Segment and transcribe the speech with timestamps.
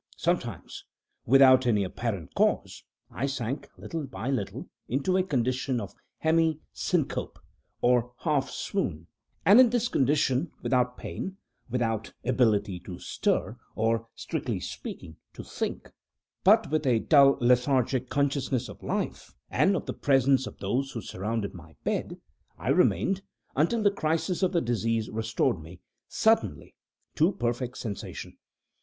[0.17, 0.83] Sometimes,
[1.27, 7.37] without any apparent cause, I sank, little by little, into a condition of hemi syncope,
[7.83, 9.05] or half swoon;
[9.45, 11.37] and, in this condition, without pain,
[11.69, 15.91] without ability to stir, or, strictly speaking, to think,
[16.43, 21.01] but with a dull lethargic consciousness of life and of the presence of those who
[21.01, 22.17] surrounded my bed,
[22.57, 23.21] I remained,
[23.55, 26.73] until the crisis of the disease restored me, suddenly,
[27.17, 28.35] to perfect sensation.